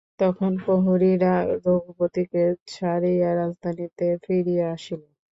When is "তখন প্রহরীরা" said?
0.19-1.33